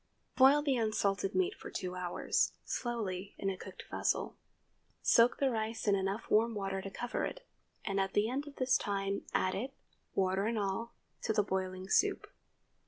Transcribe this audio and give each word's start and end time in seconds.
Boil 0.35 0.63
the 0.63 0.77
unsalted 0.77 1.35
meat 1.35 1.53
for 1.53 1.69
two 1.69 1.93
hours, 1.93 2.53
slowly, 2.65 3.35
in 3.37 3.51
a 3.51 3.55
covered 3.55 3.83
vessel. 3.91 4.35
Soak 5.03 5.37
the 5.37 5.51
rice 5.51 5.87
in 5.87 5.93
enough 5.93 6.27
warm 6.27 6.55
water 6.55 6.81
to 6.81 6.89
cover 6.89 7.23
it, 7.23 7.45
and 7.85 7.99
at 7.99 8.13
the 8.13 8.27
end 8.27 8.47
of 8.47 8.55
this 8.55 8.79
time 8.79 9.27
add 9.35 9.53
it, 9.53 9.75
water 10.15 10.47
and 10.47 10.57
all, 10.57 10.95
to 11.21 11.33
the 11.33 11.43
boiling 11.43 11.87
soup. 11.87 12.25